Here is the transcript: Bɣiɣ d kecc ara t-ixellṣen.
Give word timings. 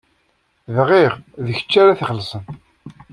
Bɣiɣ 0.75 1.11
d 1.45 1.47
kecc 1.57 1.73
ara 1.81 1.97
t-ixellṣen. 1.99 2.43